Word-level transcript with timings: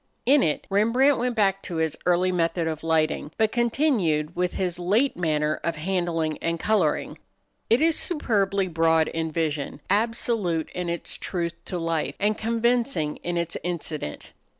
In 0.25 0.41
it 0.41 0.65
Rembrandt 0.71 1.19
went 1.19 1.35
back 1.35 1.61
to 1.61 1.75
his 1.75 1.95
early 2.07 2.31
method 2.31 2.67
of 2.67 2.83
lighting, 2.83 3.29
but 3.37 3.51
continued 3.51 4.35
with 4.35 4.55
his 4.55 4.79
late 4.79 5.15
manner 5.15 5.59
of 5.63 5.75
handling 5.75 6.39
and 6.39 6.59
coloring. 6.59 7.19
It 7.69 7.81
is 7.81 7.99
superbly 7.99 8.67
broad 8.67 9.09
in 9.09 9.31
vision, 9.31 9.79
absolute 9.91 10.71
in 10.71 10.89
its 10.89 11.17
truth 11.17 11.53
to 11.65 11.77
life, 11.77 12.15
and 12.19 12.35
convincing 12.35 13.17
in 13.17 13.37
its 13.37 13.55
incident. 13.63 14.33